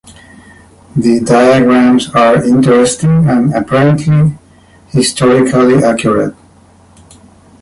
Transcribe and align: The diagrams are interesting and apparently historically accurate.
The 0.95 1.19
diagrams 1.19 2.09
are 2.15 2.43
interesting 2.43 3.29
and 3.29 3.53
apparently 3.53 4.35
historically 4.89 5.83
accurate. 5.83 6.33